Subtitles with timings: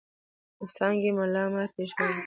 [0.75, 2.19] څانګي ملا ماتي د ژړو ګلو